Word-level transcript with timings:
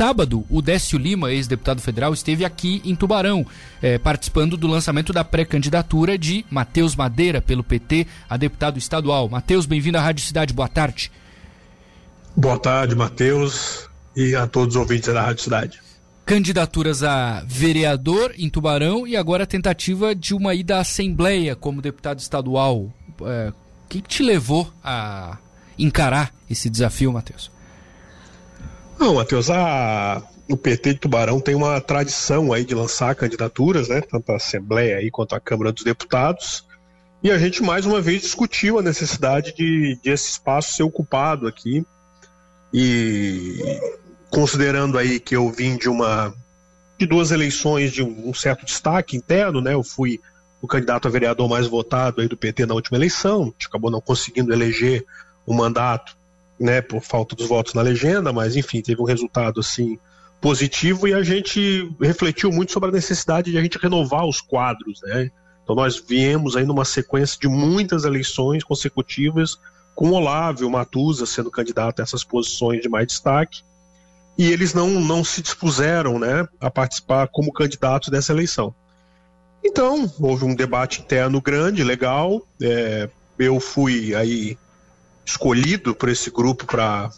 sábado, 0.00 0.46
o 0.48 0.62
Décio 0.62 0.98
Lima, 0.98 1.30
ex-deputado 1.30 1.82
federal, 1.82 2.14
esteve 2.14 2.42
aqui 2.42 2.80
em 2.86 2.96
Tubarão, 2.96 3.44
é, 3.82 3.98
participando 3.98 4.56
do 4.56 4.66
lançamento 4.66 5.12
da 5.12 5.22
pré-candidatura 5.22 6.16
de 6.16 6.42
Matheus 6.48 6.96
Madeira 6.96 7.42
pelo 7.42 7.62
PT 7.62 8.06
a 8.26 8.38
deputado 8.38 8.78
estadual. 8.78 9.28
Matheus, 9.28 9.66
bem-vindo 9.66 9.98
à 9.98 10.00
Rádio 10.00 10.24
Cidade, 10.24 10.54
boa 10.54 10.68
tarde. 10.68 11.12
Boa 12.34 12.58
tarde, 12.58 12.96
Matheus, 12.96 13.90
e 14.16 14.34
a 14.34 14.46
todos 14.46 14.74
os 14.74 14.80
ouvintes 14.80 15.12
da 15.12 15.20
Rádio 15.20 15.42
Cidade. 15.42 15.78
Candidaturas 16.24 17.02
a 17.02 17.44
vereador 17.46 18.32
em 18.38 18.48
Tubarão 18.48 19.06
e 19.06 19.18
agora 19.18 19.44
a 19.44 19.46
tentativa 19.46 20.14
de 20.14 20.32
uma 20.32 20.54
ida 20.54 20.78
à 20.78 20.80
Assembleia 20.80 21.54
como 21.54 21.82
deputado 21.82 22.20
estadual. 22.20 22.90
O 23.20 23.52
que 23.86 24.00
te 24.00 24.22
levou 24.22 24.72
a 24.82 25.36
encarar 25.78 26.32
esse 26.48 26.70
desafio, 26.70 27.12
Matheus? 27.12 27.50
Não, 29.00 29.14
Matheus, 29.14 29.48
a... 29.48 30.22
o 30.46 30.58
PT 30.58 30.92
de 30.92 31.00
Tubarão 31.00 31.40
tem 31.40 31.54
uma 31.54 31.80
tradição 31.80 32.52
aí 32.52 32.66
de 32.66 32.74
lançar 32.74 33.14
candidaturas, 33.14 33.88
né? 33.88 34.02
Tanto 34.02 34.30
a 34.30 34.36
Assembleia 34.36 34.98
aí 34.98 35.10
quanto 35.10 35.34
a 35.34 35.40
Câmara 35.40 35.72
dos 35.72 35.82
Deputados. 35.82 36.66
E 37.22 37.30
a 37.30 37.38
gente 37.38 37.62
mais 37.62 37.86
uma 37.86 38.02
vez 38.02 38.20
discutiu 38.20 38.78
a 38.78 38.82
necessidade 38.82 39.54
de, 39.54 39.98
de 40.02 40.10
esse 40.10 40.32
espaço 40.32 40.74
ser 40.74 40.82
ocupado 40.82 41.48
aqui. 41.48 41.82
E 42.74 43.80
considerando 44.30 44.98
aí 44.98 45.18
que 45.18 45.34
eu 45.34 45.50
vim 45.50 45.78
de 45.78 45.88
uma 45.88 46.34
de 46.98 47.06
duas 47.06 47.30
eleições 47.30 47.92
de 47.92 48.02
um, 48.02 48.34
certo 48.34 48.66
destaque 48.66 49.16
interno, 49.16 49.62
né? 49.62 49.72
Eu 49.72 49.82
fui 49.82 50.20
o 50.60 50.66
candidato 50.66 51.08
a 51.08 51.10
vereador 51.10 51.48
mais 51.48 51.66
votado 51.66 52.20
aí 52.20 52.28
do 52.28 52.36
PT 52.36 52.66
na 52.66 52.74
última 52.74 52.98
eleição, 52.98 53.44
a 53.44 53.46
gente 53.46 53.66
acabou 53.66 53.90
não 53.90 54.02
conseguindo 54.02 54.52
eleger 54.52 55.06
o 55.46 55.54
mandato 55.54 56.19
né, 56.60 56.82
por 56.82 57.00
falta 57.00 57.34
dos 57.34 57.48
votos 57.48 57.72
na 57.72 57.80
legenda, 57.80 58.32
mas 58.32 58.54
enfim, 58.54 58.82
teve 58.82 59.00
um 59.00 59.06
resultado 59.06 59.60
assim 59.60 59.98
positivo 60.40 61.08
e 61.08 61.14
a 61.14 61.22
gente 61.22 61.90
refletiu 62.00 62.52
muito 62.52 62.72
sobre 62.72 62.90
a 62.90 62.92
necessidade 62.92 63.50
de 63.50 63.58
a 63.58 63.62
gente 63.62 63.78
renovar 63.78 64.26
os 64.26 64.40
quadros, 64.40 65.00
né? 65.02 65.30
Então 65.62 65.74
nós 65.74 66.02
viemos 66.06 66.56
aí 66.56 66.64
numa 66.64 66.84
sequência 66.84 67.38
de 67.40 67.48
muitas 67.48 68.04
eleições 68.04 68.62
consecutivas 68.62 69.58
com 69.94 70.10
Olávio 70.10 70.68
Matusa 70.70 71.26
sendo 71.26 71.50
candidato 71.50 72.00
a 72.00 72.02
essas 72.02 72.24
posições 72.24 72.82
de 72.82 72.88
mais 72.88 73.06
destaque 73.06 73.62
e 74.36 74.50
eles 74.50 74.72
não, 74.72 74.88
não 75.00 75.22
se 75.22 75.42
dispuseram 75.42 76.18
né, 76.18 76.46
a 76.60 76.70
participar 76.70 77.28
como 77.28 77.52
candidatos 77.52 78.08
dessa 78.08 78.32
eleição. 78.32 78.74
Então, 79.62 80.10
houve 80.18 80.44
um 80.44 80.54
debate 80.54 81.02
interno 81.02 81.40
grande, 81.40 81.84
legal. 81.84 82.46
É, 82.62 83.10
eu 83.38 83.60
fui 83.60 84.14
aí 84.14 84.56
escolhido 85.24 85.94
por 85.94 86.08
esse 86.08 86.30
grupo 86.30 86.66
para 86.66 87.10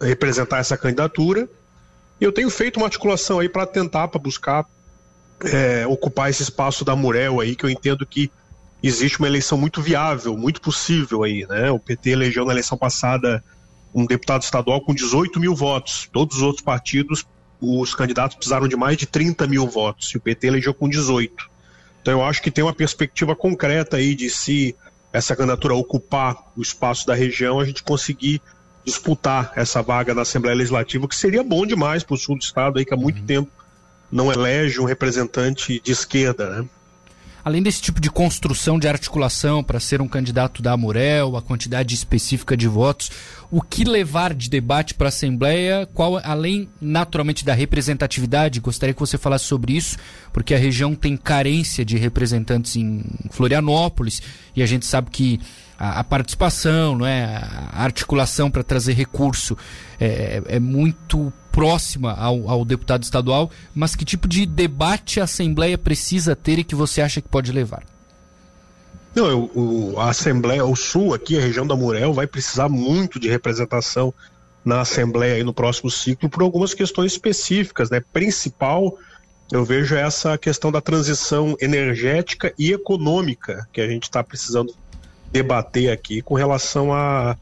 representar 0.00 0.58
essa 0.58 0.76
candidatura. 0.76 1.48
E 2.20 2.24
eu 2.24 2.32
tenho 2.32 2.50
feito 2.50 2.76
uma 2.76 2.86
articulação 2.86 3.40
aí 3.40 3.48
para 3.48 3.66
tentar, 3.66 4.08
para 4.08 4.20
buscar 4.20 4.64
é, 5.42 5.86
ocupar 5.86 6.30
esse 6.30 6.42
espaço 6.42 6.84
da 6.84 6.94
Murel 6.94 7.40
aí, 7.40 7.56
que 7.56 7.64
eu 7.64 7.70
entendo 7.70 8.06
que 8.06 8.30
existe 8.82 9.18
uma 9.18 9.26
eleição 9.26 9.58
muito 9.58 9.80
viável, 9.80 10.36
muito 10.36 10.60
possível 10.60 11.22
aí, 11.22 11.46
né? 11.48 11.70
O 11.70 11.78
PT 11.78 12.10
elegeu 12.10 12.44
na 12.44 12.52
eleição 12.52 12.76
passada 12.76 13.42
um 13.94 14.06
deputado 14.06 14.42
estadual 14.42 14.80
com 14.80 14.94
18 14.94 15.40
mil 15.40 15.54
votos. 15.54 16.08
Todos 16.12 16.36
os 16.36 16.42
outros 16.42 16.64
partidos, 16.64 17.24
os 17.60 17.94
candidatos 17.94 18.36
precisaram 18.36 18.68
de 18.68 18.76
mais 18.76 18.96
de 18.96 19.06
30 19.06 19.46
mil 19.46 19.66
votos, 19.66 20.10
e 20.10 20.16
o 20.16 20.20
PT 20.20 20.46
elegeu 20.46 20.74
com 20.74 20.88
18. 20.88 21.50
Então 22.02 22.20
eu 22.20 22.24
acho 22.24 22.42
que 22.42 22.50
tem 22.50 22.62
uma 22.62 22.74
perspectiva 22.74 23.34
concreta 23.34 23.96
aí 23.96 24.14
de 24.14 24.28
se 24.28 24.76
essa 25.14 25.36
candidatura 25.36 25.76
ocupar 25.76 26.36
o 26.56 26.60
espaço 26.60 27.06
da 27.06 27.14
região, 27.14 27.60
a 27.60 27.64
gente 27.64 27.84
conseguir 27.84 28.42
disputar 28.84 29.52
essa 29.54 29.80
vaga 29.80 30.12
na 30.12 30.22
Assembleia 30.22 30.56
Legislativa, 30.56 31.06
que 31.06 31.14
seria 31.14 31.44
bom 31.44 31.64
demais 31.64 32.02
para 32.02 32.14
o 32.14 32.18
sul 32.18 32.36
do 32.36 32.42
estado 32.42 32.80
aí 32.80 32.84
que 32.84 32.92
há 32.92 32.96
muito 32.96 33.20
uhum. 33.20 33.26
tempo 33.26 33.50
não 34.10 34.32
elege 34.32 34.80
um 34.80 34.84
representante 34.84 35.80
de 35.80 35.92
esquerda, 35.92 36.50
né? 36.50 36.68
Além 37.44 37.62
desse 37.62 37.82
tipo 37.82 38.00
de 38.00 38.10
construção 38.10 38.78
de 38.78 38.88
articulação 38.88 39.62
para 39.62 39.78
ser 39.78 40.00
um 40.00 40.08
candidato 40.08 40.62
da 40.62 40.72
Amurel, 40.72 41.36
a 41.36 41.42
quantidade 41.42 41.94
específica 41.94 42.56
de 42.56 42.66
votos, 42.66 43.10
o 43.50 43.60
que 43.60 43.84
levar 43.84 44.32
de 44.32 44.48
debate 44.48 44.94
para 44.94 45.08
a 45.08 45.10
Assembleia, 45.10 45.86
qual, 45.92 46.18
além 46.24 46.70
naturalmente 46.80 47.44
da 47.44 47.52
representatividade, 47.52 48.60
gostaria 48.60 48.94
que 48.94 49.00
você 49.00 49.18
falasse 49.18 49.44
sobre 49.44 49.76
isso, 49.76 49.98
porque 50.32 50.54
a 50.54 50.58
região 50.58 50.94
tem 50.94 51.18
carência 51.18 51.84
de 51.84 51.98
representantes 51.98 52.76
em 52.76 53.04
Florianópolis 53.30 54.22
e 54.56 54.62
a 54.62 54.66
gente 54.66 54.86
sabe 54.86 55.10
que 55.10 55.38
a, 55.78 56.00
a 56.00 56.04
participação, 56.04 56.96
não 56.96 57.06
é, 57.06 57.24
a 57.26 57.84
articulação 57.84 58.50
para 58.50 58.62
trazer 58.62 58.94
recurso 58.94 59.54
é, 60.00 60.42
é 60.46 60.58
muito 60.58 61.30
próxima 61.54 62.12
ao, 62.12 62.50
ao, 62.50 62.64
deputado 62.64 63.04
estadual, 63.04 63.48
mas 63.72 63.94
que 63.94 64.04
tipo 64.04 64.26
de 64.26 64.44
debate 64.44 65.20
a 65.20 65.24
Assembleia 65.24 65.78
precisa 65.78 66.34
ter 66.34 66.58
e 66.58 66.64
que 66.64 66.74
você 66.74 67.00
acha 67.00 67.22
que 67.22 67.28
pode 67.28 67.52
levar? 67.52 67.84
Não, 69.14 69.26
eu, 69.26 69.50
o, 69.54 69.94
a 69.96 70.10
Assembleia, 70.10 70.64
o 70.64 70.74
Sul 70.74 71.14
aqui, 71.14 71.38
a 71.38 71.40
região 71.40 71.64
da 71.64 71.76
Murel, 71.76 72.12
vai 72.12 72.26
precisar 72.26 72.68
muito 72.68 73.20
de 73.20 73.28
representação 73.28 74.12
na 74.64 74.80
Assembleia 74.80 75.36
aí 75.36 75.44
no 75.44 75.54
próximo 75.54 75.88
ciclo 75.88 76.28
por 76.28 76.42
algumas 76.42 76.74
questões 76.74 77.12
específicas, 77.12 77.88
né? 77.88 78.02
Principal, 78.12 78.98
eu 79.52 79.64
vejo 79.64 79.94
essa 79.94 80.36
questão 80.36 80.72
da 80.72 80.80
transição 80.80 81.56
energética 81.60 82.52
e 82.58 82.72
econômica 82.72 83.68
que 83.72 83.80
a 83.80 83.86
gente 83.86 84.04
está 84.04 84.24
precisando 84.24 84.74
debater 85.30 85.92
aqui 85.92 86.20
com 86.20 86.34
relação 86.34 86.92
a 86.92 87.36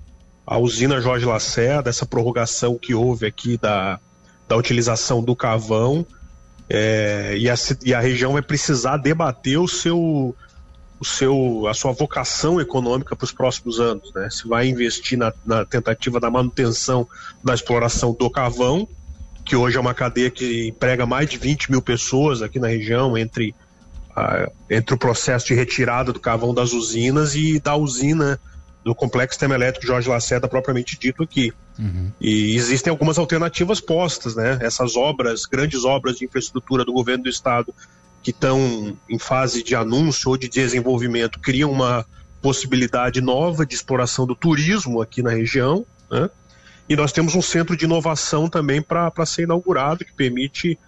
a 0.52 0.58
usina 0.58 1.00
Jorge 1.00 1.24
Lacerda, 1.24 1.88
essa 1.88 2.04
prorrogação 2.04 2.76
que 2.76 2.94
houve 2.94 3.24
aqui 3.24 3.56
da, 3.56 3.98
da 4.46 4.54
utilização 4.54 5.24
do 5.24 5.34
carvão, 5.34 6.06
é, 6.68 7.34
e, 7.38 7.48
a, 7.48 7.54
e 7.82 7.94
a 7.94 8.00
região 8.00 8.34
vai 8.34 8.42
precisar 8.42 8.98
debater 8.98 9.58
o 9.58 9.66
seu, 9.66 10.36
o 11.00 11.04
seu, 11.06 11.66
a 11.66 11.72
sua 11.72 11.92
vocação 11.92 12.60
econômica 12.60 13.16
para 13.16 13.24
os 13.24 13.32
próximos 13.32 13.80
anos, 13.80 14.12
né? 14.12 14.28
Se 14.28 14.46
vai 14.46 14.68
investir 14.68 15.16
na, 15.16 15.32
na, 15.42 15.64
tentativa 15.64 16.20
da 16.20 16.30
manutenção 16.30 17.08
da 17.42 17.54
exploração 17.54 18.12
do 18.12 18.28
carvão, 18.28 18.86
que 19.46 19.56
hoje 19.56 19.78
é 19.78 19.80
uma 19.80 19.94
cadeia 19.94 20.30
que 20.30 20.68
emprega 20.68 21.06
mais 21.06 21.30
de 21.30 21.38
20 21.38 21.70
mil 21.70 21.80
pessoas 21.80 22.42
aqui 22.42 22.58
na 22.58 22.68
região, 22.68 23.16
entre, 23.16 23.54
a, 24.14 24.50
entre 24.68 24.94
o 24.94 24.98
processo 24.98 25.46
de 25.46 25.54
retirada 25.54 26.12
do 26.12 26.20
carvão 26.20 26.52
das 26.52 26.74
usinas 26.74 27.34
e 27.34 27.58
da 27.58 27.74
usina 27.74 28.38
do 28.84 28.94
complexo 28.94 29.38
termoelétrico 29.38 29.86
Jorge 29.86 30.08
Lacerda 30.08 30.48
propriamente 30.48 30.98
dito 30.98 31.22
aqui. 31.22 31.52
Uhum. 31.78 32.10
E 32.20 32.56
existem 32.56 32.90
algumas 32.90 33.18
alternativas 33.18 33.80
postas, 33.80 34.34
né? 34.34 34.58
Essas 34.60 34.96
obras, 34.96 35.46
grandes 35.46 35.84
obras 35.84 36.16
de 36.18 36.24
infraestrutura 36.24 36.84
do 36.84 36.92
governo 36.92 37.24
do 37.24 37.30
estado 37.30 37.74
que 38.22 38.30
estão 38.30 38.96
em 39.08 39.18
fase 39.18 39.62
de 39.62 39.74
anúncio 39.74 40.30
ou 40.30 40.36
de 40.36 40.48
desenvolvimento 40.48 41.40
criam 41.40 41.70
uma 41.70 42.06
possibilidade 42.40 43.20
nova 43.20 43.64
de 43.64 43.74
exploração 43.74 44.26
do 44.26 44.34
turismo 44.34 45.00
aqui 45.00 45.22
na 45.22 45.30
região, 45.30 45.86
né? 46.10 46.28
E 46.88 46.96
nós 46.96 47.12
temos 47.12 47.34
um 47.34 47.42
centro 47.42 47.76
de 47.76 47.84
inovação 47.84 48.48
também 48.48 48.82
para 48.82 49.24
ser 49.24 49.42
inaugurado, 49.42 50.04
que 50.04 50.12
permite 50.12 50.78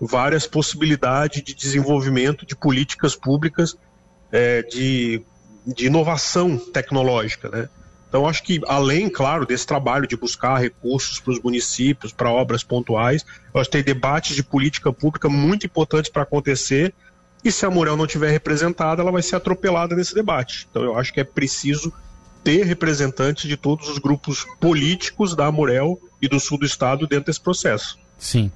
várias 0.00 0.46
possibilidades 0.46 1.42
de 1.42 1.54
desenvolvimento 1.54 2.44
de 2.44 2.54
políticas 2.54 3.14
públicas 3.14 3.76
é, 4.30 4.62
de 4.62 5.22
de 5.66 5.86
inovação 5.86 6.56
tecnológica, 6.56 7.48
né? 7.48 7.68
Então, 8.08 8.26
acho 8.26 8.42
que, 8.44 8.60
além, 8.66 9.10
claro, 9.10 9.44
desse 9.44 9.66
trabalho 9.66 10.06
de 10.06 10.16
buscar 10.16 10.58
recursos 10.58 11.18
para 11.18 11.32
os 11.32 11.40
municípios, 11.40 12.12
para 12.12 12.30
obras 12.30 12.62
pontuais, 12.62 13.26
acho 13.52 13.64
que 13.64 13.76
tem 13.76 13.82
debates 13.82 14.36
de 14.36 14.42
política 14.42 14.92
pública 14.92 15.28
muito 15.28 15.66
importantes 15.66 16.10
para 16.10 16.22
acontecer. 16.22 16.94
E 17.44 17.50
se 17.50 17.66
a 17.66 17.70
Murel 17.70 17.96
não 17.96 18.06
estiver 18.06 18.30
representada, 18.30 19.02
ela 19.02 19.10
vai 19.10 19.22
ser 19.22 19.36
atropelada 19.36 19.94
nesse 19.94 20.14
debate. 20.14 20.66
Então, 20.70 20.82
eu 20.82 20.96
acho 20.96 21.12
que 21.12 21.20
é 21.20 21.24
preciso 21.24 21.92
ter 22.44 22.64
representantes 22.64 23.48
de 23.48 23.56
todos 23.56 23.88
os 23.88 23.98
grupos 23.98 24.46
políticos 24.60 25.34
da 25.34 25.50
Murel 25.50 26.00
e 26.22 26.28
do 26.28 26.38
sul 26.38 26.58
do 26.58 26.64
estado 26.64 27.06
dentro 27.06 27.26
desse 27.26 27.40
processo. 27.40 27.98
Sim. 28.16 28.52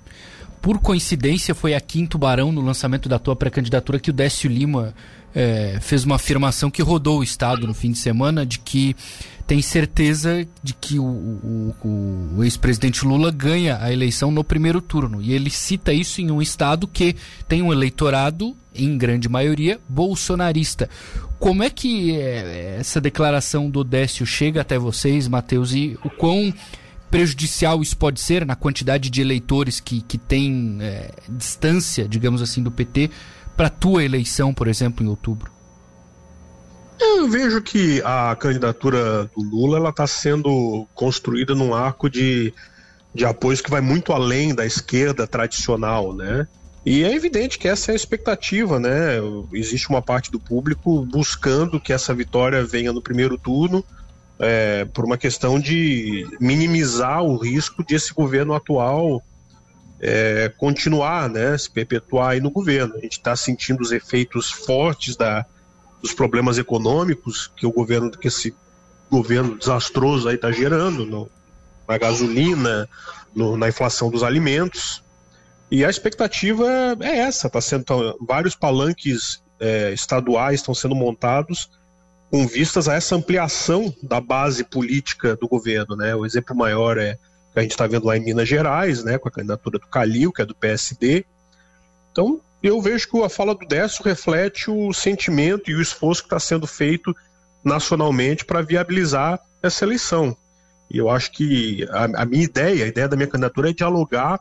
Por 0.63 0.79
coincidência, 0.79 1.55
foi 1.55 1.75
aqui 1.75 2.01
em 2.01 2.07
Tubarão, 2.07 2.53
no 2.53 2.61
lançamento 2.61 3.09
da 3.09 3.19
tua 3.19 3.35
pré-candidatura, 3.35 3.99
que 3.99 4.11
o 4.11 4.13
Décio 4.13 4.49
Lima 4.49 4.95
é, 5.35 5.79
fez 5.81 6.05
uma 6.05 6.17
afirmação 6.17 6.71
que 6.71 6.83
rodou 6.83 7.21
o 7.21 7.23
Estado 7.23 7.67
no 7.67 7.75
fim 7.75 7.93
de 7.93 7.99
semana 7.99 8.45
de 8.45 8.59
que 8.59 8.97
tem 9.51 9.61
certeza 9.61 10.47
de 10.63 10.73
que 10.73 10.97
o, 10.97 11.05
o, 11.05 11.75
o 12.37 12.45
ex-presidente 12.45 13.05
Lula 13.05 13.33
ganha 13.33 13.79
a 13.83 13.93
eleição 13.93 14.31
no 14.31 14.45
primeiro 14.45 14.81
turno. 14.81 15.21
E 15.21 15.33
ele 15.33 15.51
cita 15.51 15.93
isso 15.93 16.21
em 16.21 16.31
um 16.31 16.41
Estado 16.41 16.87
que 16.87 17.17
tem 17.49 17.61
um 17.61 17.73
eleitorado, 17.73 18.57
em 18.73 18.97
grande 18.97 19.29
maioria, 19.29 19.81
bolsonarista. 19.89 20.89
Como 21.41 21.65
é 21.65 21.69
que 21.69 22.17
é, 22.17 22.77
essa 22.79 23.01
declaração 23.01 23.69
do 23.69 23.83
Décio 23.83 24.25
chega 24.25 24.61
até 24.61 24.79
vocês, 24.79 25.27
Matheus, 25.27 25.73
e 25.73 25.99
o 26.05 26.11
quão 26.11 26.55
prejudicial 27.11 27.83
isso 27.83 27.97
pode 27.97 28.21
ser 28.21 28.47
na 28.47 28.55
quantidade 28.55 29.11
de 29.11 29.21
eleitores 29.21 29.81
que, 29.81 30.01
que 30.01 30.17
tem 30.17 30.79
é, 30.81 31.11
distância, 31.29 32.07
digamos 32.09 32.41
assim, 32.41 32.63
do 32.63 32.71
PT? 32.71 33.11
Para 33.61 33.69
tua 33.69 34.03
eleição, 34.03 34.55
por 34.55 34.69
exemplo, 34.69 35.05
em 35.05 35.09
outubro? 35.11 35.53
Eu 36.99 37.29
vejo 37.29 37.61
que 37.61 38.01
a 38.07 38.35
candidatura 38.35 39.25
do 39.37 39.43
Lula 39.43 39.77
ela 39.77 39.91
está 39.91 40.07
sendo 40.07 40.89
construída 40.95 41.55
num 41.55 41.75
arco 41.75 42.09
de, 42.09 42.55
de 43.15 43.27
apoios 43.27 43.61
que 43.61 43.71
vai 43.71 43.83
muito 43.83 44.15
além 44.15 44.55
da 44.55 44.65
esquerda 44.65 45.27
tradicional, 45.27 46.15
né? 46.15 46.49
E 46.87 47.05
é 47.05 47.15
evidente 47.15 47.59
que 47.59 47.69
essa 47.69 47.91
é 47.91 47.93
a 47.93 47.97
expectativa, 47.97 48.81
né? 48.81 49.19
Existe 49.53 49.91
uma 49.91 50.01
parte 50.01 50.31
do 50.31 50.41
público 50.41 51.05
buscando 51.05 51.79
que 51.79 51.93
essa 51.93 52.15
vitória 52.15 52.65
venha 52.65 52.95
no 52.95 53.03
primeiro 53.03 53.37
turno, 53.37 53.85
é, 54.39 54.87
por 54.87 55.05
uma 55.05 55.19
questão 55.19 55.61
de 55.61 56.27
minimizar 56.41 57.23
o 57.23 57.37
risco 57.37 57.85
de 57.85 57.95
esse 57.95 58.15
governo 58.15 58.55
atual 58.55 59.23
é, 60.01 60.51
continuar, 60.57 61.29
né, 61.29 61.57
se 61.59 61.71
perpetuar 61.71 62.31
aí 62.31 62.41
no 62.41 62.51
governo. 62.51 62.97
A 62.97 63.01
gente 63.01 63.13
está 63.13 63.37
sentindo 63.37 63.83
os 63.83 63.93
efeitos 63.93 64.51
fortes 64.51 65.15
da, 65.15 65.45
dos 66.01 66.15
problemas 66.15 66.59
econômicos 66.59 67.51
que 67.55 67.67
o 67.67 67.73
governo, 67.73 68.11
que 68.11 68.29
esse 68.29 68.55
governo 69.11 69.59
desastroso 69.59 70.29
aí 70.29 70.37
está 70.37 70.51
gerando 70.51 71.05
no, 71.05 71.31
na 71.87 71.99
gasolina, 71.99 72.89
no, 73.35 73.57
na 73.57 73.69
inflação 73.69 74.11
dos 74.11 74.23
alimentos. 74.23 75.03
E 75.71 75.85
a 75.85 75.91
expectativa 75.91 76.67
é 77.01 77.19
essa, 77.19 77.51
tá 77.51 77.61
sendo 77.61 77.85
tá, 77.85 77.95
vários 78.27 78.57
palanques 78.57 79.43
é, 79.61 79.93
estaduais 79.93 80.61
estão 80.61 80.75
sendo 80.75 80.95
montados 80.95 81.71
com 82.31 82.47
vistas 82.47 82.89
a 82.89 82.95
essa 82.95 83.17
ampliação 83.17 83.93
da 84.03 84.21
base 84.21 84.65
política 84.65 85.37
do 85.37 85.49
governo, 85.49 85.97
né? 85.97 86.15
O 86.15 86.25
exemplo 86.25 86.57
maior 86.57 86.97
é 86.97 87.19
que 87.53 87.59
a 87.59 87.63
gente 87.63 87.73
está 87.73 87.87
vendo 87.87 88.07
lá 88.07 88.17
em 88.17 88.25
Minas 88.25 88.49
Gerais, 88.49 89.03
né, 89.03 89.19
com 89.19 89.29
a 89.29 89.33
candidatura 89.33 89.79
do 89.79 89.87
Calil, 89.87 90.33
que 90.33 90.43
é 90.43 90.47
do 90.47 90.55
PSD. 90.55 91.25
Então, 92.13 92.41
eu 92.63 92.81
vejo 92.81 93.09
que 93.09 93.23
a 93.23 93.29
fala 93.29 93.55
do 93.55 93.67
Décio 93.67 94.05
reflete 94.05 94.71
o 94.71 94.93
sentimento 94.93 95.71
e 95.71 95.75
o 95.75 95.81
esforço 95.81 96.23
que 96.23 96.27
está 96.27 96.39
sendo 96.39 96.67
feito 96.67 97.15
nacionalmente 97.65 98.45
para 98.45 98.63
viabilizar 98.63 99.41
essa 99.63 99.85
eleição. 99.85 100.37
E 100.91 100.99
eu 100.99 101.09
acho 101.09 101.33
que 101.33 101.87
a, 101.91 102.23
a, 102.23 102.27
minha 102.27 102.45
ideia, 102.45 102.85
a 102.85 102.89
ideia 102.89 103.09
da 103.09 103.17
minha 103.17 103.29
candidatura 103.29 103.71
é 103.71 103.73
dialogar 103.73 104.41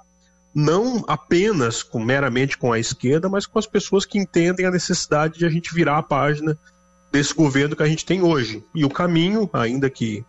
não 0.54 1.04
apenas 1.08 1.84
com, 1.84 2.00
meramente 2.00 2.58
com 2.58 2.74
a 2.74 2.80
esquerda, 2.80 3.30
mas 3.30 3.46
com 3.46 3.60
as 3.60 3.68
pessoas 3.68 4.06
que 4.06 4.18
entendem 4.18 4.66
a 4.66 4.72
necessidade 4.72 5.38
de 5.38 5.46
a 5.46 5.50
gente 5.50 5.74
virar 5.74 5.98
a 5.98 6.04
página 6.04 6.58
desse 7.12 7.34
governo 7.34 7.76
que 7.76 7.84
a 7.84 7.88
gente 7.88 8.06
tem 8.06 8.22
hoje. 8.22 8.64
E 8.74 8.84
o 8.84 8.90
caminho, 8.90 9.50
ainda 9.54 9.90
que 9.90 10.26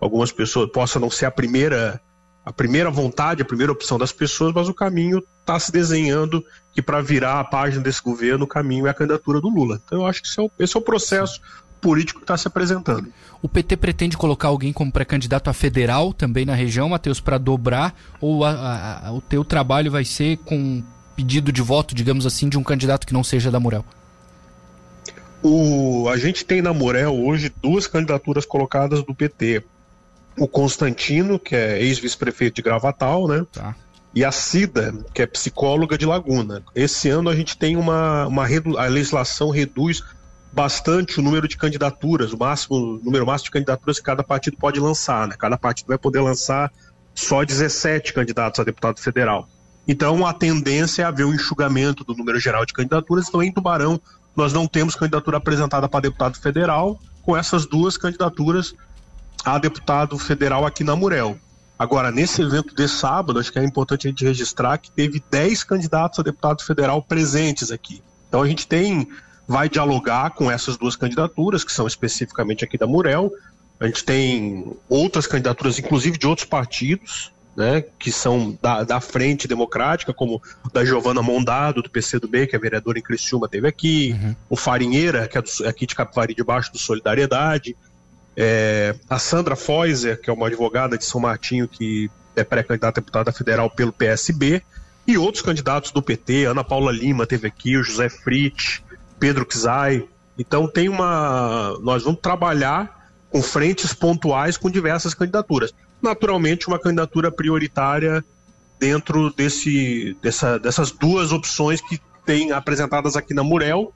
algumas 0.00 0.30
pessoas 0.30 0.70
possa 0.70 1.00
não 1.00 1.10
ser 1.10 1.26
a 1.26 1.30
primeira 1.30 2.00
a 2.48 2.52
primeira 2.52 2.90
vontade, 2.90 3.42
a 3.42 3.44
primeira 3.44 3.70
opção 3.70 3.98
das 3.98 4.10
pessoas, 4.10 4.54
mas 4.54 4.70
o 4.70 4.74
caminho 4.74 5.22
está 5.40 5.60
se 5.60 5.70
desenhando 5.70 6.42
que 6.72 6.80
para 6.80 7.02
virar 7.02 7.40
a 7.40 7.44
página 7.44 7.82
desse 7.82 8.02
governo, 8.02 8.46
o 8.46 8.48
caminho 8.48 8.86
é 8.86 8.90
a 8.90 8.94
candidatura 8.94 9.38
do 9.38 9.50
Lula. 9.50 9.78
Então 9.84 9.98
eu 9.98 10.06
acho 10.06 10.22
que 10.22 10.28
esse 10.28 10.40
é 10.40 10.42
o, 10.42 10.50
esse 10.58 10.74
é 10.74 10.80
o 10.80 10.82
processo 10.82 11.42
político 11.78 12.20
que 12.20 12.24
está 12.24 12.38
se 12.38 12.48
apresentando. 12.48 13.12
O 13.42 13.50
PT 13.50 13.76
pretende 13.76 14.16
colocar 14.16 14.48
alguém 14.48 14.72
como 14.72 14.90
pré-candidato 14.90 15.50
a 15.50 15.52
federal 15.52 16.14
também 16.14 16.46
na 16.46 16.54
região, 16.54 16.88
Matheus, 16.88 17.20
para 17.20 17.36
dobrar? 17.36 17.94
Ou 18.18 18.42
a, 18.46 19.08
a, 19.08 19.12
o 19.12 19.20
teu 19.20 19.44
trabalho 19.44 19.90
vai 19.90 20.06
ser 20.06 20.38
com 20.38 20.82
pedido 21.14 21.52
de 21.52 21.60
voto, 21.60 21.94
digamos 21.94 22.24
assim, 22.24 22.48
de 22.48 22.56
um 22.56 22.62
candidato 22.62 23.06
que 23.06 23.12
não 23.12 23.22
seja 23.22 23.50
da 23.50 23.60
Murel? 23.60 23.84
O, 25.42 26.08
a 26.08 26.16
gente 26.16 26.46
tem 26.46 26.62
na 26.62 26.72
Murel 26.72 27.14
hoje 27.14 27.52
duas 27.62 27.86
candidaturas 27.86 28.46
colocadas 28.46 29.02
do 29.02 29.14
PT 29.14 29.62
o 30.38 30.48
Constantino, 30.48 31.38
que 31.38 31.54
é 31.54 31.82
ex-vice-prefeito 31.82 32.56
de 32.56 32.62
Gravatal, 32.62 33.26
né? 33.28 33.44
Tá. 33.52 33.74
E 34.14 34.24
a 34.24 34.32
Cida, 34.32 34.94
que 35.12 35.22
é 35.22 35.26
psicóloga 35.26 35.98
de 35.98 36.06
Laguna. 36.06 36.62
Esse 36.74 37.08
ano 37.08 37.28
a 37.28 37.36
gente 37.36 37.56
tem 37.56 37.76
uma, 37.76 38.26
uma 38.26 38.46
a 38.78 38.86
legislação 38.86 39.50
reduz 39.50 40.02
bastante 40.52 41.20
o 41.20 41.22
número 41.22 41.46
de 41.46 41.56
candidaturas, 41.56 42.32
o 42.32 42.38
máximo, 42.38 42.76
o 42.76 43.04
número 43.04 43.26
máximo 43.26 43.46
de 43.46 43.50
candidaturas 43.52 43.98
que 43.98 44.04
cada 44.04 44.24
partido 44.24 44.56
pode 44.56 44.80
lançar, 44.80 45.28
né? 45.28 45.34
Cada 45.38 45.58
partido 45.58 45.88
vai 45.88 45.98
poder 45.98 46.20
lançar 46.20 46.72
só 47.14 47.44
17 47.44 48.12
candidatos 48.12 48.58
a 48.60 48.64
deputado 48.64 49.00
federal. 49.00 49.48
Então 49.86 50.26
a 50.26 50.32
tendência 50.32 51.02
é 51.02 51.04
haver 51.04 51.24
um 51.24 51.34
enxugamento 51.34 52.04
do 52.04 52.14
número 52.14 52.38
geral 52.40 52.64
de 52.64 52.72
candidaturas. 52.72 53.28
Então 53.28 53.42
em 53.42 53.52
Tubarão 53.52 54.00
nós 54.34 54.52
não 54.52 54.66
temos 54.66 54.94
candidatura 54.94 55.36
apresentada 55.36 55.88
para 55.88 56.00
deputado 56.00 56.38
federal, 56.38 56.98
com 57.22 57.36
essas 57.36 57.66
duas 57.66 57.96
candidaturas 57.96 58.74
a 59.44 59.58
deputado 59.58 60.18
federal 60.18 60.66
aqui 60.66 60.84
na 60.84 60.96
Murel. 60.96 61.38
Agora, 61.78 62.10
nesse 62.10 62.42
evento 62.42 62.74
de 62.74 62.88
sábado, 62.88 63.38
acho 63.38 63.52
que 63.52 63.58
é 63.58 63.64
importante 63.64 64.08
a 64.08 64.10
gente 64.10 64.24
registrar 64.24 64.78
que 64.78 64.90
teve 64.90 65.22
10 65.30 65.62
candidatos 65.62 66.18
a 66.18 66.22
deputado 66.22 66.62
federal 66.64 67.00
presentes 67.00 67.70
aqui. 67.70 68.02
Então 68.28 68.42
a 68.42 68.48
gente 68.48 68.66
tem, 68.66 69.08
vai 69.46 69.68
dialogar 69.68 70.30
com 70.30 70.50
essas 70.50 70.76
duas 70.76 70.96
candidaturas, 70.96 71.62
que 71.62 71.72
são 71.72 71.86
especificamente 71.86 72.64
aqui 72.64 72.76
da 72.76 72.86
Murel. 72.86 73.30
A 73.78 73.86
gente 73.86 74.04
tem 74.04 74.72
outras 74.88 75.26
candidaturas, 75.26 75.78
inclusive 75.78 76.18
de 76.18 76.26
outros 76.26 76.48
partidos, 76.48 77.32
né, 77.56 77.84
que 77.98 78.10
são 78.12 78.56
da, 78.60 78.82
da 78.84 79.00
Frente 79.00 79.48
Democrática, 79.48 80.12
como 80.12 80.42
da 80.72 80.84
Giovana 80.84 81.22
Mondado, 81.22 81.82
do 81.82 81.90
PCdoB, 81.90 82.46
que 82.46 82.56
é 82.56 82.58
vereadora 82.58 82.98
em 82.98 83.02
Criciúma, 83.02 83.48
teve 83.48 83.66
aqui, 83.66 84.16
uhum. 84.20 84.36
o 84.50 84.56
Farinheira, 84.56 85.26
que 85.26 85.38
é 85.38 85.42
do, 85.42 85.48
aqui 85.66 85.84
de 85.86 85.94
Capivari 85.94 86.34
de 86.34 86.44
Baixo, 86.44 86.72
do 86.72 86.78
Solidariedade, 86.78 87.76
é, 88.40 88.94
a 89.10 89.18
Sandra 89.18 89.56
Foiser, 89.56 90.20
que 90.20 90.30
é 90.30 90.32
uma 90.32 90.46
advogada 90.46 90.96
de 90.96 91.04
São 91.04 91.20
Martinho, 91.20 91.66
que 91.66 92.08
é 92.36 92.44
pré-candidata 92.44 93.00
a 93.00 93.02
deputada 93.02 93.32
federal 93.32 93.68
pelo 93.68 93.92
PSB, 93.92 94.62
e 95.04 95.18
outros 95.18 95.42
candidatos 95.42 95.90
do 95.90 96.00
PT, 96.00 96.44
Ana 96.44 96.62
Paula 96.62 96.92
Lima 96.92 97.26
teve 97.26 97.48
aqui, 97.48 97.76
o 97.76 97.82
José 97.82 98.08
Fritz, 98.08 98.80
Pedro 99.18 99.44
Kzai. 99.44 100.06
Então 100.38 100.68
tem 100.68 100.88
uma. 100.88 101.76
Nós 101.82 102.04
vamos 102.04 102.20
trabalhar 102.20 103.10
com 103.28 103.42
frentes 103.42 103.92
pontuais 103.92 104.56
com 104.56 104.70
diversas 104.70 105.14
candidaturas. 105.14 105.74
Naturalmente, 106.00 106.68
uma 106.68 106.78
candidatura 106.78 107.32
prioritária 107.32 108.24
dentro 108.78 109.32
desse, 109.32 110.16
dessa, 110.22 110.58
dessas 110.60 110.92
duas 110.92 111.32
opções 111.32 111.80
que 111.80 112.00
tem 112.24 112.52
apresentadas 112.52 113.16
aqui 113.16 113.34
na 113.34 113.42
Murel 113.42 113.92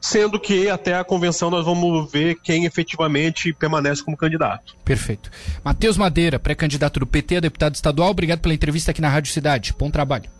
sendo 0.00 0.38
que 0.38 0.68
até 0.68 0.94
a 0.94 1.04
convenção 1.04 1.50
nós 1.50 1.64
vamos 1.64 2.10
ver 2.10 2.36
quem 2.42 2.64
efetivamente 2.64 3.52
permanece 3.52 4.02
como 4.04 4.16
candidato. 4.16 4.76
Perfeito. 4.84 5.30
Matheus 5.64 5.96
Madeira, 5.96 6.38
pré-candidato 6.38 7.00
do 7.00 7.06
PT 7.06 7.36
a 7.36 7.40
deputado 7.40 7.74
estadual, 7.74 8.10
obrigado 8.10 8.40
pela 8.40 8.54
entrevista 8.54 8.90
aqui 8.90 9.00
na 9.00 9.08
Rádio 9.08 9.32
Cidade. 9.32 9.74
Bom 9.78 9.90
trabalho. 9.90 10.30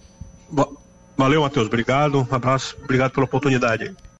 Valeu, 1.16 1.40
Matheus. 1.40 1.66
Obrigado. 1.66 2.18
Um 2.18 2.34
abraço. 2.34 2.76
Obrigado 2.82 3.12
pela 3.12 3.24
oportunidade. 3.24 3.94